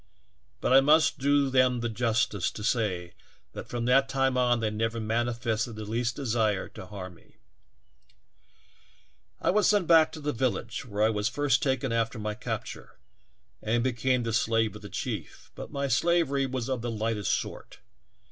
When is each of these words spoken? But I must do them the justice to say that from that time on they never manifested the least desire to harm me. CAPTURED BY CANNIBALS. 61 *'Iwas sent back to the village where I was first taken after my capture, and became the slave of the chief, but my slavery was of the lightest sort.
But 0.61 0.73
I 0.73 0.81
must 0.81 1.19
do 1.19 1.47
them 1.51 1.81
the 1.81 1.87
justice 1.87 2.49
to 2.53 2.63
say 2.63 3.13
that 3.53 3.67
from 3.69 3.85
that 3.85 4.09
time 4.09 4.35
on 4.35 4.59
they 4.59 4.71
never 4.71 4.99
manifested 4.99 5.75
the 5.75 5.85
least 5.85 6.15
desire 6.15 6.67
to 6.69 6.87
harm 6.87 7.13
me. 7.13 7.35
CAPTURED 9.43 9.43
BY 9.43 9.43
CANNIBALS. 9.43 9.67
61 9.67 9.81
*'Iwas 9.83 9.83
sent 9.83 9.87
back 9.87 10.11
to 10.13 10.19
the 10.19 10.33
village 10.33 10.85
where 10.87 11.03
I 11.03 11.09
was 11.09 11.29
first 11.29 11.61
taken 11.61 11.91
after 11.91 12.17
my 12.17 12.33
capture, 12.33 12.97
and 13.61 13.83
became 13.83 14.23
the 14.23 14.33
slave 14.33 14.75
of 14.75 14.81
the 14.81 14.89
chief, 14.89 15.51
but 15.53 15.69
my 15.69 15.87
slavery 15.87 16.47
was 16.47 16.67
of 16.67 16.81
the 16.81 16.89
lightest 16.89 17.31
sort. 17.31 17.77